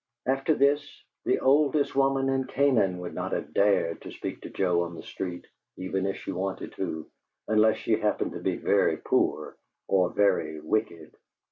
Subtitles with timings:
[0.25, 4.81] After this, the oldest woman in Canaan would not have dared to speak to Joe
[4.81, 5.45] on the street
[5.77, 7.05] (even if she wanted to),
[7.47, 9.55] unless she happened to be very poor
[9.87, 11.13] or very wicked.